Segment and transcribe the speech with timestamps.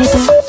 [0.00, 0.39] 이리도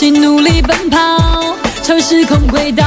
[0.00, 2.82] 一起努力奔跑，超时空轨道，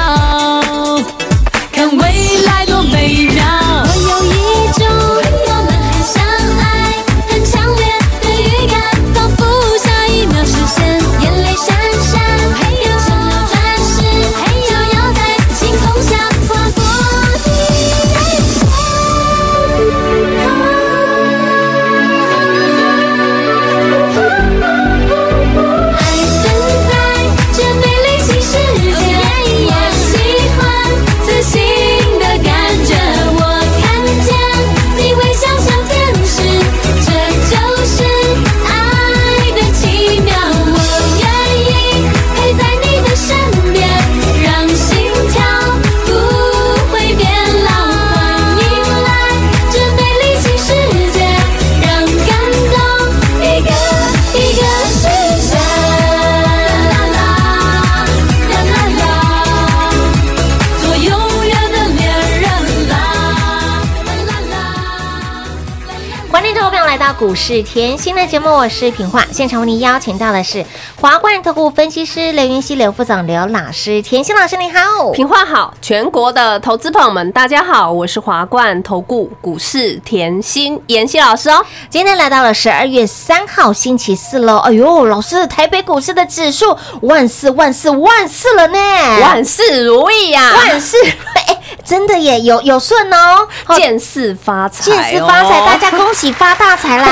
[67.13, 69.23] 到股市甜心的节目，我是品化。
[69.31, 70.65] 现场为您邀请到的是
[70.99, 74.01] 华冠投顾分析师刘云熙、刘副总、刘老师。
[74.01, 81.63] 甜心老师你好，品化好，全国的投资朋友们，大家好，我是华冠投顾股市甜心妍希老师哦。
[81.89, 84.57] 今天来到了十二月三号星期四喽。
[84.57, 88.79] 哎呦，老师，台北股市的指数万四万四万四了呢，
[89.21, 90.97] 万事如意呀、万事，
[91.35, 97.02] 哎，真的耶，有有顺哦，见事发财、哦，见事发财，大家恭喜发大财啦！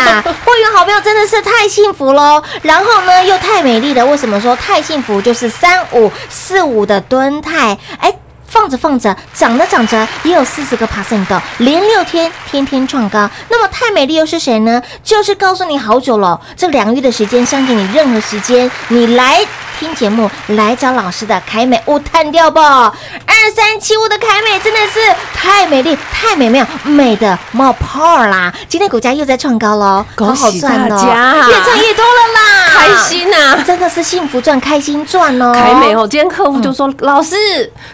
[0.46, 4.06] 会员好朋友真的是太幸福喽，然后呢又太美丽了。
[4.06, 5.22] 为什么说太幸福？
[5.22, 8.14] 就是三五四五的蹲态，哎。
[8.52, 13.30] 放着放着，涨着涨着，也有四十个 percent 的，连六天天天创高。
[13.48, 14.84] 那么太美丽又是谁呢？
[15.02, 19.40] 就是告诉你好久了，这两个月的时间，相信你任何时间，你来
[19.82, 22.60] 听节目，来找老师的凯美，我探掉不。
[22.60, 25.00] 二三七五的凯美真的是
[25.34, 28.54] 太美丽、太美妙，美的冒泡啦！
[28.70, 32.42] 今天股价又在创高喽，恭喜好好赚哦大家越赚越多了啦！
[32.78, 33.64] 开心呐！
[33.66, 35.52] 真的是幸福赚，开心赚哦。
[35.52, 37.36] 凯美哦，今天客户就说：“老师，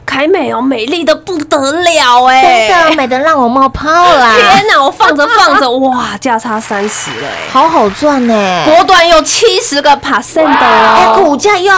[0.05, 4.35] 凯美哦，美丽的不得了哎，真的美的让我冒泡啦！
[4.35, 4.83] 天哪！
[4.83, 8.63] 我放着放着，哇，价差三十了哎，好好赚呢。
[8.65, 11.76] 果断有七十个 percent 的哎，哦，股价又要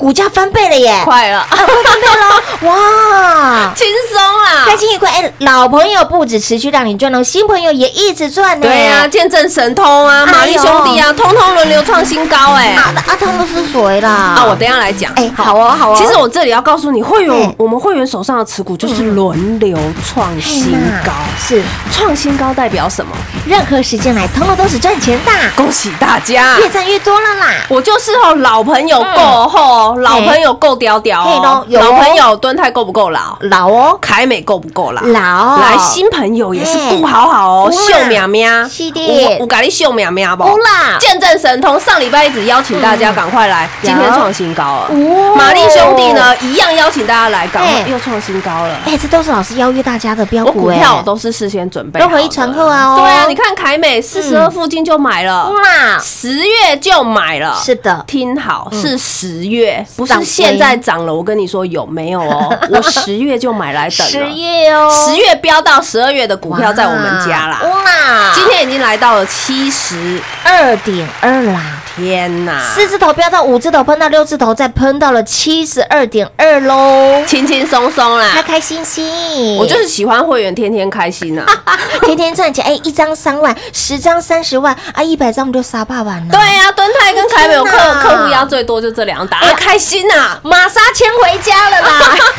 [0.00, 1.02] 股价翻倍了耶！
[1.04, 2.40] 快了，翻倍了，
[2.72, 3.70] 哇！
[3.76, 4.64] 轻松啦！
[4.64, 8.66] 开心愉快，哎，老朋友不止持续让你赚哦，新朋友也一直赚呢。
[8.66, 12.68] 对啊，见证神通啊，玛丽兄弟啊，通通轮流创新高哎。
[12.70, 14.10] 啊啊，他们是谁啦？
[14.10, 15.12] 啊，我等一下来讲。
[15.16, 15.96] 哎，好哦，好哦。
[15.98, 19.76] 其实我这里要告诉你，会员嗯我们会员手上的持股就是轮流
[20.08, 20.72] 创新
[21.04, 21.62] 高，是
[21.92, 23.14] 创新高代表什么？
[23.46, 26.58] 任何时间来，通通都是赚钱的，恭喜大家！
[26.58, 27.46] 越赚越多了啦。
[27.68, 29.48] 我就是哦，老朋友够
[29.94, 31.64] 厚，老朋友够屌屌嘿哦。
[31.68, 33.36] 老朋友蹲泰够不够老？
[33.40, 35.02] 老哦，凯美够不够老？
[35.02, 39.00] 老来新朋友也是顾好好哦，秀苗苗，是的。
[39.06, 40.44] 我我咖喱秀苗苗不？
[40.44, 40.96] 啦。
[40.98, 44.88] 见证神通上礼拜一直邀请大家赶快来，今天创新高了。
[44.90, 48.76] 哦玛丽兄弟呢，一样邀请大家来，赶快哎又创新高了。
[48.84, 52.96] 哎，这都是老师邀约大家的标我股哎，股票都是事先准备都回传后啊哦。
[52.98, 61.14] 对啊，你看凯美四十二附近就买了，哇，十月就买了，是的，听好，是十月，不涨是现在涨了。
[61.14, 62.58] 我跟你说有没有哦？
[62.70, 67.60] 我十月就买来等了，十月哦，十月飙到十二月的股票在我们家啦。
[67.62, 72.60] 哇，今天已经来到了七十，二点二啦，天哪！
[72.74, 78.30] 四字头飙到五字头，喷到六字头，再喷到了七十二点二喽，轻轻松松啦。
[78.32, 79.56] 开开心心。
[79.56, 81.78] 我就是喜欢会员天天开心呐、啊。
[82.02, 86.26] 天天赚钱，哎，一张三万，十张三十万，啊，一百张我们就杀八万了。
[86.30, 92.16] 对，呀、敦泰跟凯美有客客户压最多就这两档，啊开心呐、玛莎牵回家了啦。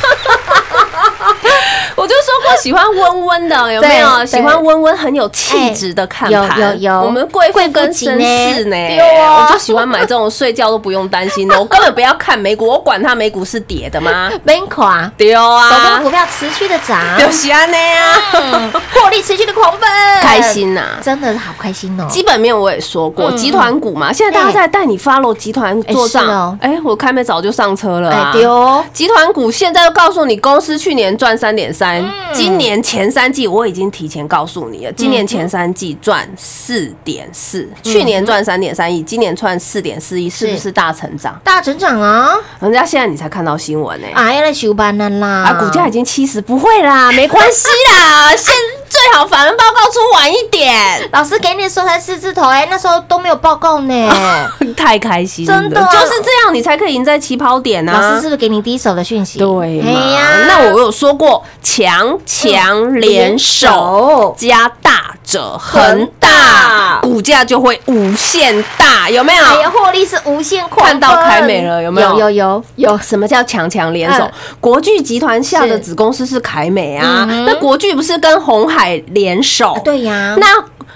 [1.96, 4.26] 我就说过喜欢温温的，有没有？
[4.26, 8.18] 喜欢温温很有气质的看盘，有有有我们贵妇跟绅
[8.56, 14.30] 士呢对哦我就喜欢买这种睡觉都不用担心的，我根本不要看美股，我管它美股是跌的吗？
[14.44, 19.90] 没垮，对手中啊股，票持续的涨，就喜安尼啊，嗯获利持续的狂奔，
[20.22, 20.82] 开，心呐。
[21.02, 22.06] 真的好开心哦。
[22.10, 26.58] 基本面我也说过，嗯集团股嘛，现在大家在带你 follow 集团做账。
[26.62, 28.32] 哎，我开美早就上车了哎啊。
[28.32, 32.04] 对哦，集团股现在又告诉你，公司去年赚三点三，
[32.34, 41.40] 今年前三季我已经提前告诉你了，今年前三季赚四点四，去年赚三点三亿，今年赚四点四亿，是不是大成长？
[41.44, 48.54] 大成长啊，人家现在你才看到新闻呢、哎呀，来休班了啦，啊，股价已经七十，不会啦，没关系啦，现
[48.92, 50.76] 最好法人报告出晚一点。
[51.14, 54.10] 老师给你的时候才四字头，哎，那时候都没有报告呢。
[54.76, 57.94] 太开心了，真的啊就是这样，你才可以赢在起跑点啊！
[57.94, 59.40] 老师是不是给你第一手的讯息？
[59.40, 69.46] 对呀，那我有说过，强强联手加大者恒大，股价就会无限大，有没有？
[69.46, 74.32] 哎呀，获利是无限快，看到凯美了有没有有有有有，什么叫强强联手嗯？
[74.60, 78.81] 国巨集团下的子公司是凯美啊那国巨不是跟红海
[79.12, 79.80] 联手？
[79.84, 80.48] 对呀，那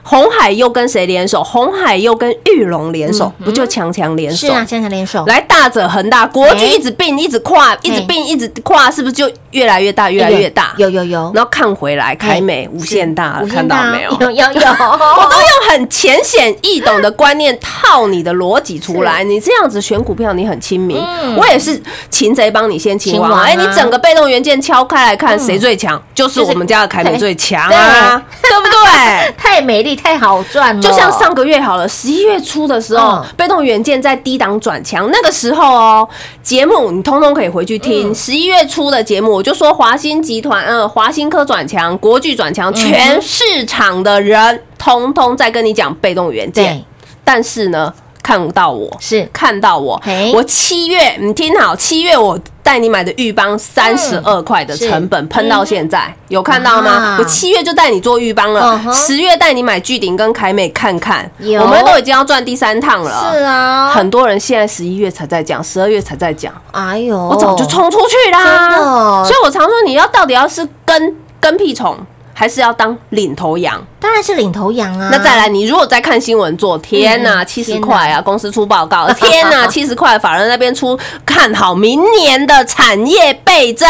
[0.03, 1.43] 红海又跟谁联手？
[1.43, 4.47] 红海又跟玉龙联手，不就强强联手？
[4.47, 10.73] 是啊，强强联手，来大者恒大，国巨哎一直并，一直跨，一直并，一直跨，是不是就越来越大，越来越大？
[10.77, 14.11] 有有有，然后看回来，凯美无限大了，看到没有？
[14.11, 21.01] 有 有有， 我都用很浅显易懂的观念套你的逻辑出来，你这样子选股票，你很亲民。
[21.35, 21.81] 我也是
[22.11, 25.99] 擒贼帮你先擒王哎，你整个被动元件敲开来看，谁最强？
[26.13, 29.33] 就是我们家的凯美最强啊，对不对？
[29.37, 36.09] 太美丽，太好赚了，就像上个月好了，十一月初的时候嗯，被动元件在低档转强，那个时候哦，
[36.41, 38.11] 节目你通通可以回去听。
[38.11, 38.15] 嗯。
[38.15, 46.75] 十一月初的节目，我就说华兴集团，嗯，华兴科转强，国巨转嗯强，全市场的人通通在跟你讲被动元件。
[46.77, 46.85] 对，
[47.23, 47.93] 但是呢，
[48.25, 49.29] 看到我是。
[49.31, 50.01] 看到我，
[50.33, 57.17] 我七月你听好，七月我带你买的玉邦三十二块的成本喷到现在，有看到吗？
[57.19, 61.29] 我七月就带你做玉邦了十月带你买巨鼎跟凯美看看，
[61.61, 63.31] 我们都已经要赚第三趟了。
[63.31, 69.23] 是啊，很多人现在十一月才在讲，十二月才在讲，哎呦，我早就冲出去啦。
[69.23, 71.95] 所以我常说，你要到底要是跟跟屁虫，
[72.37, 73.81] 还是要当领头羊？
[73.99, 75.09] 当然是领头羊啊。
[75.11, 83.89] 那再来，你如果在看新闻做，天呐，嗯七十块啊，公司出报告， 天呐，七十块，法人那边出看好明年的产业倍增，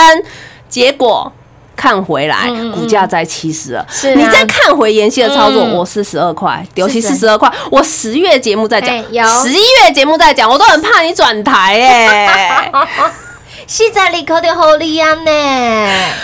[0.69, 1.31] 结果。
[1.77, 3.85] 看回来，股价在七十了。
[3.89, 7.51] 是啊你再看回妍希的操作，嗯我四十二块，尤其四十二块。
[7.69, 8.97] 我十月节目在讲
[9.43, 12.71] 十一月节目在讲，我都很怕你转台哎。
[13.67, 15.31] 是在里口的后里安呢，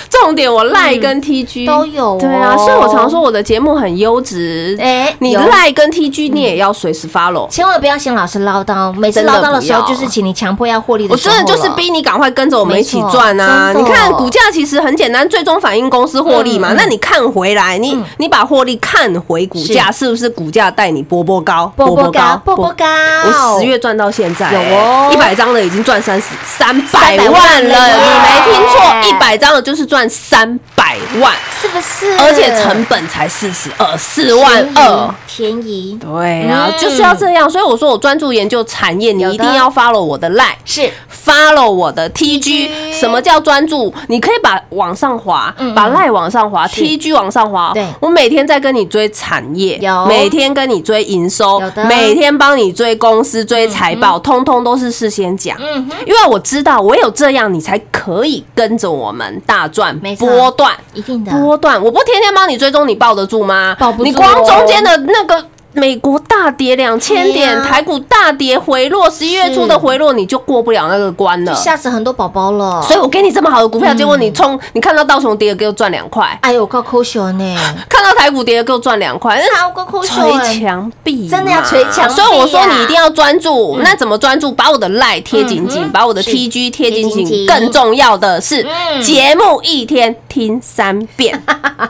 [0.09, 4.77] 重点我赖跟 TG 都有哦对啊，所以我常说我的节目很优质。
[4.79, 7.49] 哎你有赖跟 TG 你也要随时 follow。
[7.49, 11.43] 千万不要嫌老师唠叨，每次唠叨的时候就是请你强迫要获利的我时候了。
[11.43, 13.73] 真的就是逼你赶快跟着我们一起赚啊！
[13.75, 16.73] 你看股价其实很简单，最终反映公司获利嘛。
[16.77, 21.71] 那你看回来，你嗯你把获利看回股价，是不是股价带你波波高？
[21.75, 22.85] 波波高，波波高。
[23.25, 32.17] 我十月赚到现在，有哦一百张的已经赚三十三百300万万了你没听错，一百张的就是赚三百万，是不是？
[32.19, 35.13] 而且成本才四十二，四万二。
[35.27, 36.79] 便宜，对啊，嗯。
[36.79, 40.53] 就是要这样，所以我说我专注研究产业，你一定要 follow 我的 line。
[40.65, 40.89] 是。
[41.23, 43.93] follow 我的 TG，什么叫专注？
[44.07, 47.71] 你可以把往上滑，嗯把赖往上滑，TG 往上滑。
[47.73, 47.85] 对。
[47.99, 50.05] 我每天在跟你追产业，有。
[50.07, 55.57] 每天跟你追营收，每天帮你追公司、追财报，通通都是事先讲。
[55.59, 60.73] 嗯哼，因为我知道，我有这样，你才可以跟着我们大赚没波段。
[60.95, 61.31] 一定的。
[61.31, 63.75] 波段，我不天天帮你追踪，你抱得住吗？
[63.79, 71.53] 抱不住哦你光中间的那个美国大跌两千对点，呀台股大跌回落，十一月初的回落，你就过不了那个关了。
[71.53, 71.59] 就。
[71.61, 72.81] 吓死很多宝宝了。
[72.83, 77.55] 所以我给你这么好的股票，结果你冲，你看到道琼跌了给我赚两块，哎呦，够抠手呢，
[77.89, 83.77] 看到台股跌了给我赚两块，那好够抠手捶墙壁嘛，真的要捶墙所以我说你一定要专注。
[83.83, 84.51] 那怎么专注？
[84.51, 86.31] 把我的赖贴紧紧，嗯把我的是。
[86.31, 87.45] TG 贴紧紧。
[87.47, 91.41] 更重要的是嗯，节目一天听三遍，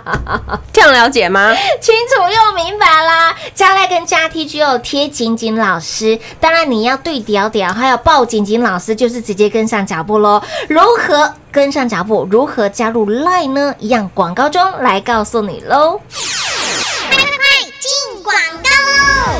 [0.82, 1.56] 这样了解吗？
[1.80, 3.36] 清楚又明白啦。
[3.54, 10.42] 加赖跟加 T 只有贴紧紧老师，当然你要对屌屌，还有抱紧紧老师，就是直接跟上脚步喽。
[10.68, 12.28] 如何跟上脚步？
[12.32, 13.76] 如何加入 Line 呢？
[13.78, 16.02] 一样广告中来告诉你喽。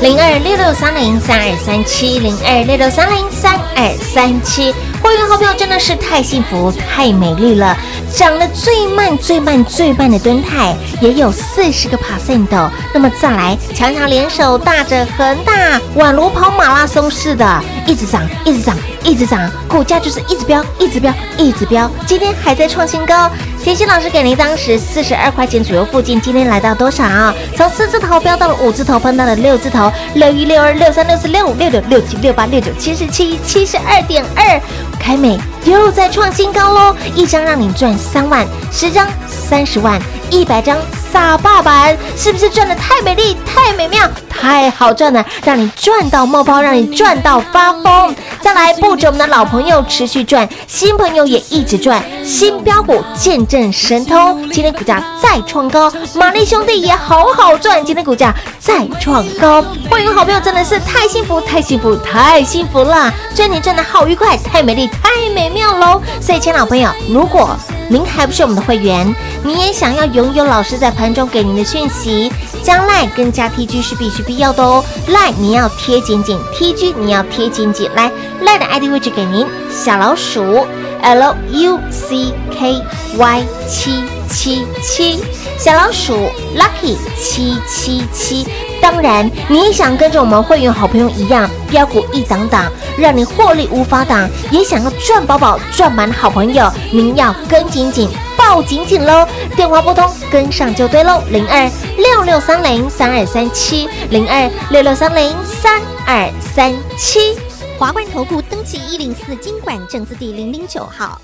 [0.00, 4.72] 零二六六三零三二三七，零二六六三零三二三七。
[5.02, 7.76] 会员好朋友真的是太幸福、太美丽了，
[8.14, 12.70] 涨得最慢、最慢、最慢的敦泰也有四十个 percent 的。
[12.94, 23.30] 那么再来，强强联手，大着恒大，宛如跑马拉松似的，一直涨，一直涨，一直涨，股价就是一直飙，一直飙，一直飙，今天还在创新高。
[23.62, 27.32] 甜心老师给您当时四十二块钱左右附近，今天来到多少？
[27.56, 34.60] 从四字头飙到了五字头，碰到了六字头，六一六二六三六四六五六六六七六八六九七十七七十二点二，
[34.98, 36.96] 凯美又在创新高喽！
[37.14, 40.76] 一张让你赚三万，十张三十万，一百张
[41.12, 45.24] 撒爸版，是不是赚的太美丽、太美妙、太好赚了？
[45.44, 48.14] 让你赚到冒泡，让你赚到发疯！
[48.40, 66.00] 再来，不止我们的老朋友持续赚，新朋友也一直赚，新标股见证神通，今天股价再创高，玛丽兄弟也好好赚，今天股价再创高，欢迎好朋友真的是太幸福、太幸福、太幸福了，赚钱赚的好愉快，太美丽、太美妙喽！
[66.22, 67.54] 所以，亲爱老朋友，如果
[67.88, 74.82] 您还不是我们的会员，您也想要拥有老师在盘中给您的讯息，加赖跟加 TG 是必须必要的哦。
[75.08, 77.90] lie 你要贴紧紧，TG 你要贴紧紧。
[77.94, 78.10] 来
[78.42, 80.66] ，lie 的 ID 位置给您，小老鼠
[81.02, 82.82] L U C K
[83.18, 85.22] Y 七七七，
[85.62, 88.44] 小老鼠 Lucky 七七七。
[88.80, 98.08] 当然，你也想跟着我们会员好朋友一样，标股一档档，让你获利无法挡，也想要赚饱饱、赚满的好朋友，您要跟紧紧。
[98.36, 99.24] 抱紧紧喽！
[99.54, 101.22] 电话拨通，跟上就对喽。
[101.30, 107.38] 零二六六三零三二三七，零二六六三零三二三七。
[107.78, 111.20] 华冠投顾登记一零四经管证字第零零九号。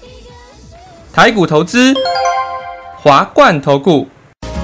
[1.13, 1.93] 台股投资，
[3.03, 4.07] 华冠投顾。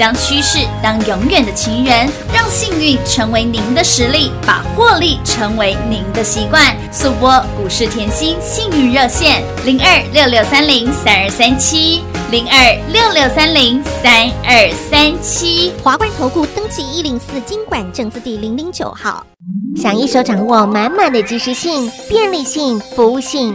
[0.00, 6.74] 将趋势当永远的情人，让幸运成为您的实力，把获利成为您的习惯。
[6.90, 15.70] 速播股市甜心幸运热线零二六六三零三二三七零二六六三零三二三七。
[15.82, 19.22] 华冠投顾登记一零四经管证字第零零九号。
[19.76, 23.54] 想一手掌握满满的及时性、便利性、服务性，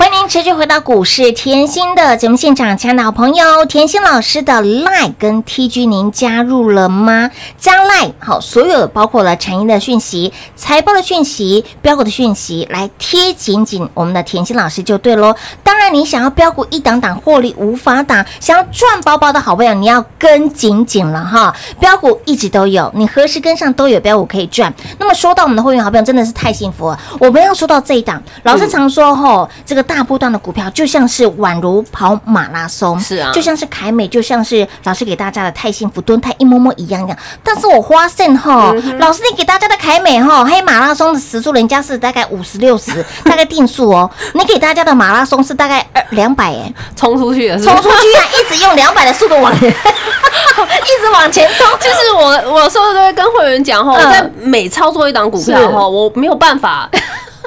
[0.00, 7.30] 欢迎您持续回到股市甜心的节目现场，亲爱的好朋友，甜心老师的 Line 跟 TG 您加入了吗？
[7.58, 15.36] 加 Line 好，所有包括了产业的讯息、财报的讯息、标股的讯息，来贴紧紧我们的甜心老师就对喽。
[15.62, 21.54] 当然，你想要标股一档档获利无法挡，想要赚包包的好朋友，你要跟紧紧了哈。
[21.78, 24.72] 标股一直都有，你何时跟上都有标股可以赚。
[24.98, 26.98] 那么说到我们的会员好朋友，真的是太幸福了。
[27.18, 33.32] 我们要说到这一档，老师常说吼，这个大波段的股票就像是宛如跑马拉松，是啊。
[33.32, 37.18] 就像是凯美，就像是老师给大家的太幸福蹲太一摸摸一样样。
[37.42, 44.08] 但是我发现哈，老师你给大家的凯美哈，黑马拉松的时速人家是大概五十六十， 大概定速哦。
[44.34, 55.66] 你给大家的马拉松是大概二两百哎，冲出去的是冲出去啊，一直用两百的速度往前， 一直往前冲，就是我，我有时候都会跟会员讲哈，我嗯在每操作一档股票是。
[55.66, 56.88] 哈，我没有办法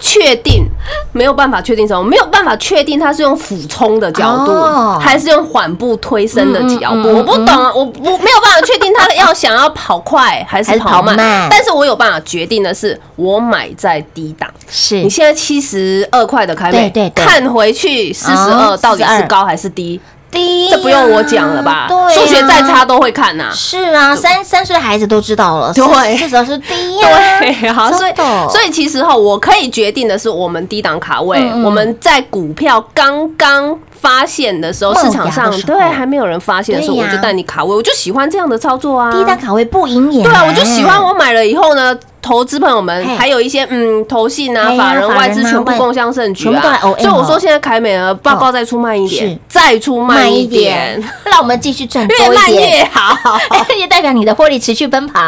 [0.05, 0.67] 确定，
[1.13, 4.98] 没有办法确定什么，没有办法确定它是用俯冲的角哦。
[5.00, 7.15] 度，还是用缓步推升的脚步，嗯嗯嗯。
[7.15, 14.50] 我不懂啊，我我没有办法确定他要想要跑快还还是是跑慢慢，但是我有办法决定的是，我买在低档。
[14.69, 14.98] 是。
[15.01, 17.25] 你现在七十二块的开美，对对对。
[17.25, 20.00] 看回去四十哦二到底是高还是低？
[20.34, 21.86] 低这不用我讲了吧？
[21.88, 22.10] 对啊。
[22.10, 23.52] 数学再差都会看呐。
[23.54, 26.18] 是啊，三三岁的孩子都知道了，对。
[26.18, 28.13] 至少是低呀、对，好，所以
[28.50, 31.63] 所以其实哈，我可以决定的是，我们低档卡位，嗯嗯。
[31.63, 39.10] 我们在股票刚刚发现的时候，市场上对还没有人发现的时候，我就带你卡位，我就喜欢这样的操作啊。
[39.13, 41.98] 低档卡位不赢眼，对啊，我就喜欢我买了以后呢。
[42.24, 46.80] 投资朋友们，还有一些嗯，投信啊、法人、外资全部共享盛举全部都来啊。
[46.80, 53.38] 所以我说现在凯美呢，报告再出慢一点，再出慢一点，，让我们继续赚 越慢，越好。
[53.78, 55.19] 也代表你的获利持续奔跑。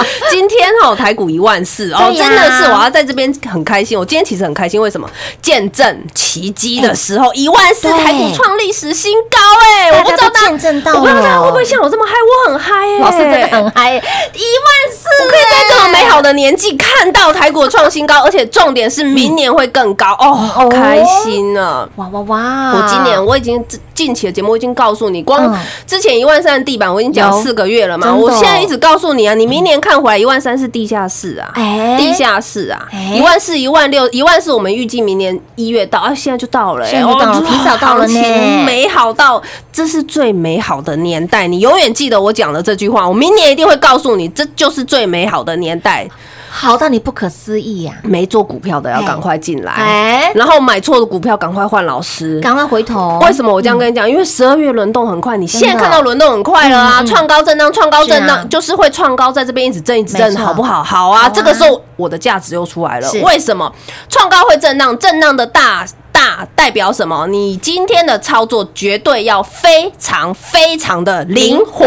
[0.30, 3.98] 今天哦台股一万四哦，真的是我要在这边很开心。
[3.98, 5.06] 我今天其实很开心，为什么？
[5.42, 9.98] 见证奇迹的时候，一万四对台股创历史新高哎！
[9.98, 12.12] 我不知道大我不知道大家会不会像我这么嗨？
[12.12, 12.98] 我很嗨哎！
[13.00, 21.88] 老师真的很嗨，一万四，可以在这么美好的年纪看到台股创新高，而且重点是明年会更高哦，好开心呢！
[21.96, 22.72] 哇哇哇！
[22.74, 39.42] 我今年我已经近期的节目已经告诉你，光嗯之前一万三的地板我已经讲有四个月了嘛，我现在一直告诉你啊，你明年看回来一万三是地下室啊，哎地下室啊哎，一万四、一万六、一万四，我们预计明年一月到，啊，现在就到了、欸，现在就到了哦提早到了情美好到，
[39.72, 41.58] 这是最美好的年代，你。
[41.60, 46.08] 永远记得我讲的这句话，我明年一定会告诉你，这就是最美好的年代。
[46.50, 46.98] 好到你。
[46.98, 47.92] 不可思议呀！
[48.02, 52.40] 没做股票的要赶快进来，哎，然后买错的股票赶快换老师。
[52.40, 53.94] 赶快回头，为什么我这样跟你。
[53.94, 54.10] 讲？
[54.10, 55.46] 因为十二月轮动很快，你。
[55.46, 60.82] 现在看到轮动很快了啊，创高震荡，创高震荡，就是会创高，在这边一直震一直震，好不好？
[60.82, 63.10] 好啊，这个时候我的价值又出来了。
[63.22, 63.72] 为什么
[64.08, 64.98] 创高会震荡？
[64.98, 65.86] 震荡的大。
[66.28, 67.26] 大代表什么？
[67.28, 71.86] 你今天的操作绝对要非常非常的灵活，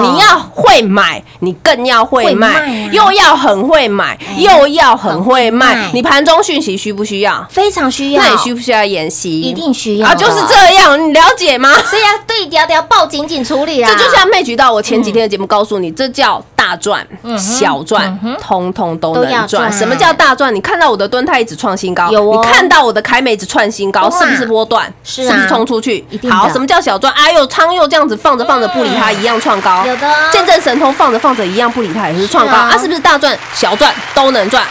[0.00, 5.90] 你要会买，你更要会会卖，又要很会买，哎又要很会卖卖。
[5.92, 7.46] 你盘中讯息需不需要？
[7.48, 9.40] 非常需要，那你需不需要演习？
[9.40, 11.72] 一定需要啊，就是这样，你了解吗？
[11.74, 13.88] 所以要对调调报紧紧处理啊！
[13.88, 17.06] 这就像妹举到我前几天的节目告诉你，这叫大赚、
[17.38, 19.72] 小赚通通都能赚。
[19.72, 20.52] 什么叫大赚？
[20.52, 24.92] 你看到我的蹲泰一直创新高，有哦你看到我的凯美一直创新高，是不是波段？
[25.04, 26.02] 是啊不是冲出去？
[26.30, 27.12] 好，什么叫小赚？
[27.12, 29.84] 哎呦，仓又这样子放着放着不理他，一样创高。
[29.86, 32.78] 有的见证神通放着放着一样不理他，也是创高啊啊！
[32.78, 34.64] 是不是大赚小赚都能赚？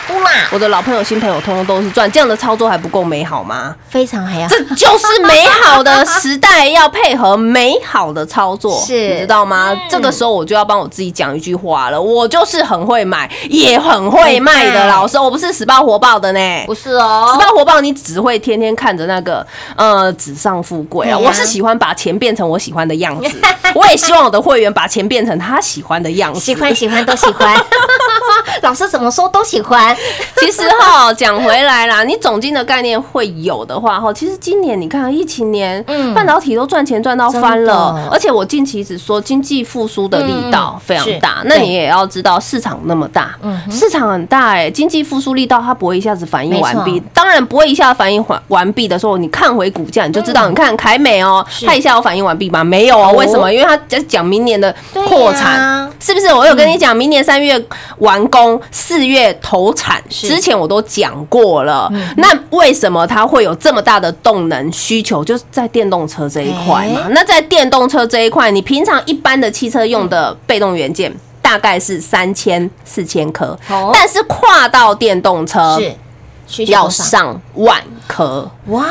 [0.51, 3.75] 我的老朋友、新朋友，通通都是赚，这样的操作还不够美好吗？
[3.89, 9.75] 非常还要这就是美好的时代，要配合美好的操作，是你知道吗？
[9.87, 16.39] 这个时候我就要帮我自己讲一句话了，我就是很会买，也很会卖会卖的老师，我不是死抱活抱的呢。
[16.65, 21.17] 不是哦死，抱活抱，你只会天天看着那个呃纸上富贵啊！
[21.17, 23.37] 我是喜欢把钱变成我喜欢的样子，
[23.75, 26.39] 我也希望我的会员把钱变成他喜欢的样子。
[26.39, 27.55] 喜欢喜欢都喜欢，
[28.61, 29.95] 老师怎么说都喜欢，
[30.37, 36.09] 其实哈，讲回来啦，你总金的概念会有的话哈，其实今年你看疫情年，嗯。
[36.19, 52.61] 半导体都赚钱赚到翻了，而且我近期只说经济复苏的力道嗯非常大，那你也要知道市场那么大嗯，市场很大哎，经济复苏力道它不会一下子反应完毕，当然不会一下子反应完完毕的时候，你看回股价你就知道，你看凯美哦，是它一下有反应完毕吗？
[52.61, 53.51] 没有哦，哦为什么？
[53.51, 54.73] 因为它在讲明年的
[55.07, 55.89] 扩产。
[56.01, 56.33] 是不是？
[56.33, 57.61] 我有跟你讲，明年三月
[57.97, 61.91] 完工，四月投产，之前我都讲过了。
[62.17, 65.23] 那为什么它会有这么大的动能需求？
[65.23, 67.07] 就是在电动车这一块嘛。
[67.11, 71.13] 那在电动车这一块，你平常一般的汽车用的被动元件。
[71.41, 75.91] 大概是三千四千颗哦，但是跨到电动车是
[76.67, 78.85] 要上万颗，哇，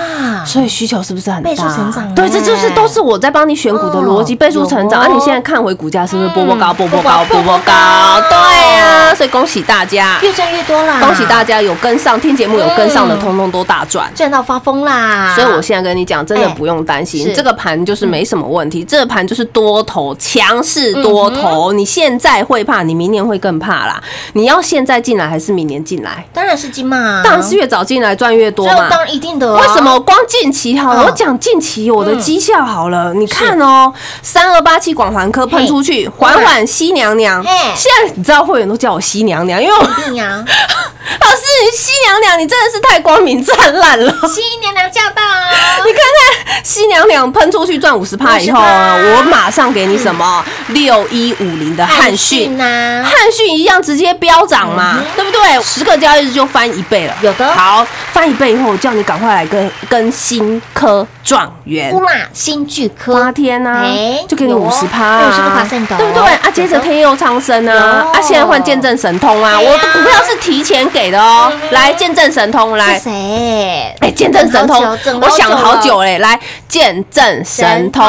[0.44, 1.51] 所以需求是不是很大？
[1.51, 5.01] 倍数成长对，这就是哎都是我在帮你选股的逻辑，哦倍数成长。
[5.01, 8.21] 啊，有哦你现在看回股价是不是波波高、嗯波波高、波波高？
[8.29, 14.11] 对呀，所以恭喜大家，越赚越多啦，恭喜大家有跟上，听节目有跟上的，嗯通通都大赚。
[14.14, 15.35] 赚到发疯啦！
[15.35, 21.73] 所以我现在跟你讲，真的哎不用担心，是这个盘就是没什么问题，这个盘就是多头强势多嗯头。
[21.73, 24.01] 你现在会怕，你明年会更怕啦。
[24.35, 26.25] 你要现在进来还是明年进来？
[26.33, 28.88] 当然是金嘛，当然是越早进来赚越多嘛。
[28.88, 29.61] 当然一定的啊。
[29.61, 31.02] 为什么我光近期好了？
[31.02, 37.42] 嗯我讲近期我的绩效好了，你看哦，三二八七广环科喷出去，缓缓西娘娘。
[37.74, 39.74] 现在你知道会员都叫我西娘娘，因为？
[41.20, 44.12] 老师你西娘娘，你真的是太光明灿烂了。
[44.28, 45.22] 西娘娘驾到！
[45.87, 52.56] 你看看西娘娘喷出去赚五十趴以后啊，我马上给你什么六一五零的汉讯。
[52.58, 55.62] 呐，汉讯一样直接飙涨嘛，对不对？
[55.62, 57.14] 十个交易日就翻一倍了。
[57.22, 61.94] 有的好，翻一倍以后，我叫你赶快来跟跟新科状元。
[62.00, 62.10] 哇。
[62.32, 63.12] 新巨科。
[63.22, 65.94] 八天呐、哎就给你有哦五十趴，50%的。
[65.94, 66.22] 哦对不对？
[66.22, 66.50] 啊？
[66.54, 71.52] 接着天佑苍生啊，啊，现在换见证神通啊，我的股票是提前给的哦。
[71.52, 71.60] 嗯。
[71.72, 72.94] 来，见证神通来。
[72.98, 73.94] 是，谁？
[74.00, 74.82] 哎，见证神通。
[75.20, 78.02] 我想了好久嘞，来，见证神通。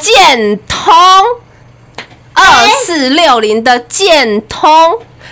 [0.00, 0.94] 神通，
[2.34, 4.68] 二四六零的剑通。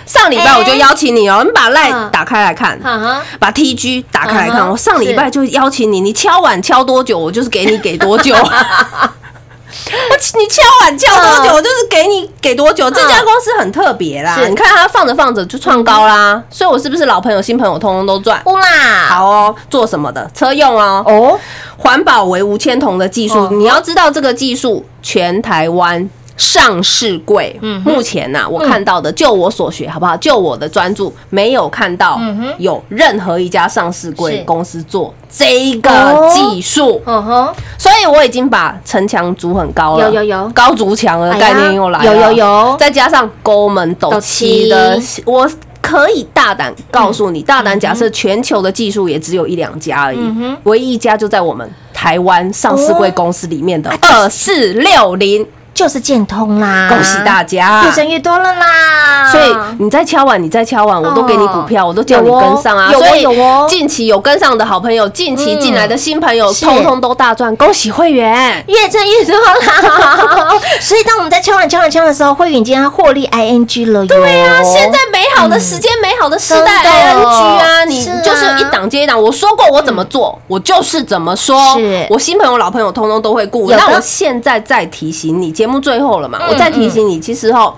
[0.05, 2.79] 上礼拜我就邀请你哦，你把赖嗯打开来看，
[3.39, 4.67] 把 TG 打开来看。
[4.69, 8.35] 我上礼拜就邀请你，你敲碗敲多久，我就是给你给多久。
[9.87, 12.89] 我你敲碗敲多久，嗯我就是给你给多久。
[12.89, 18.41] 这家公司很特别啦，你看它放着放着就创高啦，所以我是不是老朋友、新朋友通通都赚？
[18.43, 20.29] 呼啦，好哦，做什么的？
[20.33, 21.39] 车用哦，哦，
[21.77, 26.09] 环保为无铅铜的技术，哦你要知道这个技术全台湾。
[26.37, 30.15] 上市柜，嗯目前呐、我看到的，就我所学，好不好？
[30.17, 32.19] 就我的专注，没有看到
[32.59, 36.31] 有任何一家上市柜公司做这个哦。
[36.33, 40.49] 技术，嗯哼，所以我已经把城墙筑很高了，有有有。
[40.49, 42.75] 高筑墙的概念又来了，有有有。
[42.79, 45.49] 再加上沟门斗七的，我
[45.81, 50.19] 可以大胆告诉你，大胆假设全球的技术也只有一两家而已
[50.63, 55.45] 唯一一家就在我们台湾上市柜公司里面的啊二四六零，
[55.77, 57.91] 就是建通啦，恭喜大家越！
[57.91, 59.31] 赚越多了啦。
[59.31, 62.91] 所以你再敲碗，你再敲碗，我都给你股票，我都叫你跟上啊。
[62.91, 63.23] 所以
[63.69, 68.65] 近期有跟上的好朋友，近期进来的新朋友，通通都大赚，恭喜会员！
[68.67, 70.49] 越挣越多啦。
[70.81, 74.07] 所以当我们在敲碗敲碗敲的时候，会员已经获利 ing 了哟。
[74.07, 79.21] 对啊，现在美好的时间，美好的时代 ING 啊，你就是一档接一档。
[79.21, 81.77] 我说过我怎么做，我就是怎么说。
[81.77, 83.69] 是我新朋友、老朋友通通都会顾。
[83.69, 87.73] 那我现在再提醒你，节目最后了嘛，嗯我再提醒你，其实哦，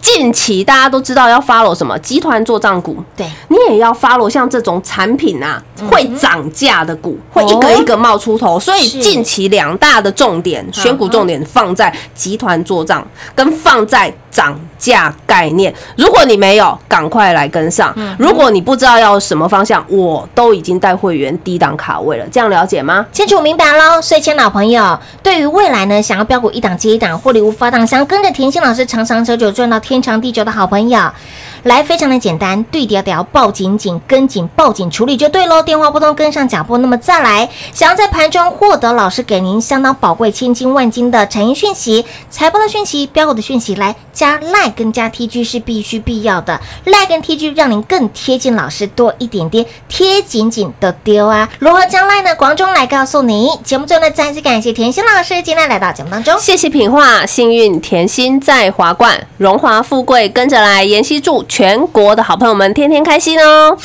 [0.00, 8.58] 近期大家都知道要 follow 什么集团做账股，对，你也要 follow 像这种产品啊会涨价的股，会一个哦一个冒出头。
[8.60, 15.72] 所以近期两大的重点选股重点放在集团做账，跟放在涨价概念。
[15.96, 17.94] 如果你没有，赶快来跟上。
[18.18, 23.06] 如果你不知道要什么方向，我都已经带会员低档卡位了，这样了解吗？
[23.12, 31.00] 清楚明白喽，所以，亲爱的老朋友，对于未来呢，想要标股一档接一档，获利无法挡，想跟着甜心老师长长久久赚到天长地久的好朋友，
[31.62, 35.62] 来，非常的简单，对调调，抱紧紧，跟紧，抱紧处理就对喽。
[35.62, 36.78] 电话拨通，跟上脚步。
[36.78, 51.48] 那么再来，想要在盘中获得老师给您相当宝贵、千金万金的产业讯息、财报的讯息、标股的讯息，来加赖跟加 TG 是必须必要的，赖跟 TG 让您更贴近老师多一点点，贴紧紧的丢啊！
[51.58, 52.34] 如何将赖呢？
[52.34, 53.48] 广中来告诉你。
[53.64, 56.38] 节目最后呢，再次感谢甜心老师今天来到节目当中。
[56.38, 60.82] 谢谢品画，幸运甜心在华冠，荣华富贵跟着来。
[60.84, 63.76] 妍希祝全国的好朋友们天天开心哦！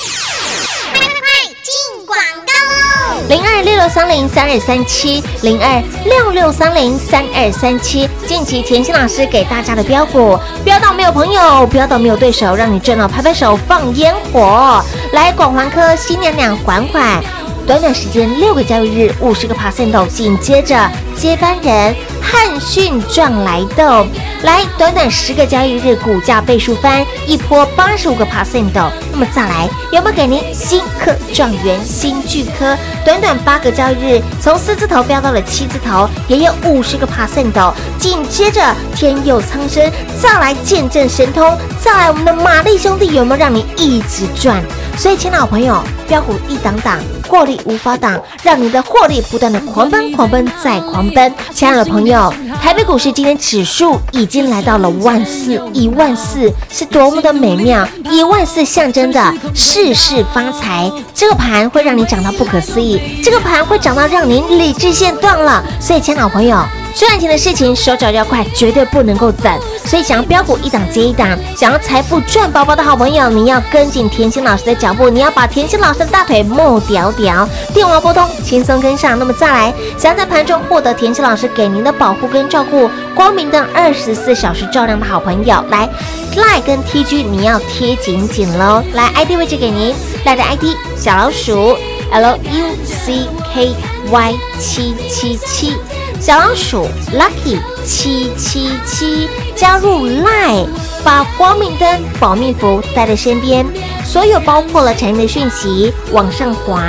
[2.08, 3.22] 广告喽！
[3.28, 8.10] 零二六六三零三二三七，零二六六三零三二三七。
[8.26, 14.82] 近期甜心老师给大家的标股，标到没有朋友，标到没有对手，让你赚到拍拍手放烟火。
[15.12, 17.22] 来，广环科新娘娘缓缓。
[17.68, 20.08] 短短时间六个交易日，五十个 percent 哦。
[20.10, 24.08] 紧接着接班人汉讯赚来的，
[24.44, 28.90] 来短短十个交易日，股价倍数翻一波八十五个 percent 哦。
[29.12, 32.74] 那么再来有没有给您新科状元新巨科？
[33.04, 37.74] 短短八个交易日，从四字头飙到了七字头，也有五十个 percent 哦。
[38.00, 38.64] 紧接着
[38.96, 44.64] 天佑苍生，再来见证神通，再来我们的玛丽兄弟有没有让你一直赚？
[44.98, 51.34] 所以，亲爱的朋友，标股一档档，获利无法挡，让你的获利不断的狂奔、狂奔再狂奔。
[51.52, 60.92] 亲爱的朋友，台北股市今天指数已经来到了万四，一万四是多么的美妙，一万四象征着事事发财。
[61.14, 65.64] 这个盘会让你涨到不可思议，这个盘会涨到让您理智线断了。
[65.80, 66.58] 所以，亲爱的朋友。
[66.96, 69.54] 赚钱的事情手脚要快，绝对不能够等。
[69.88, 77.48] 所以想要标股一档接一档，想要财富赚饱饱的好朋友，你要跟紧甜心老师的脚步，你要把甜心老师的大腿木屌屌。
[77.74, 79.18] 电话拨通，轻松跟上。
[79.18, 85.90] 那么再来，想要在盘中获得甜心老师给您的保护跟照顾，光明灯二十四小时照亮的好朋友，来
[86.36, 88.84] Line 跟 TG 你要贴紧紧喽。
[88.94, 89.96] 来 ID 位置给您，
[90.26, 90.66] 赖的 ID
[90.98, 91.78] 小老鼠
[92.12, 93.74] L U C K
[94.12, 95.78] Y 七七七。
[96.20, 100.68] 小老鼠 Lucky 七七七加入 Line，
[101.06, 103.66] 把光明灯保命符带在身边。
[104.04, 106.82] 所有包括了产业的讯息往上滑，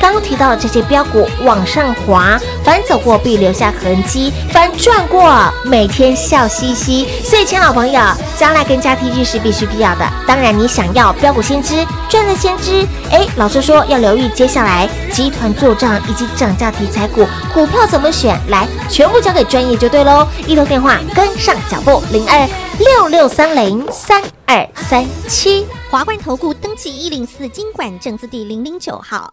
[0.00, 5.32] 刚提到的这些标股往上滑，凡走过必留下痕迹，凡转过
[5.64, 7.06] 每天笑嘻嘻。
[7.22, 8.00] 所以，亲老朋友，
[8.36, 10.04] 将来跟加 T G 是必须必要的。
[10.26, 20.26] 当然，你想要标股先知赚的先知，哎，老师说要留意接下来集团做账以及涨价题材股股票怎么选，来全部交给专业就对喽。
[20.46, 22.46] 一通电话跟上脚步，零二
[22.78, 25.66] 六六三零三二三七。
[25.90, 29.32] 华冠投顾登记一零四经管证字第零零九号。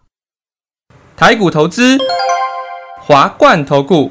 [1.14, 1.98] 台股投资，
[2.98, 4.10] 华冠投顾。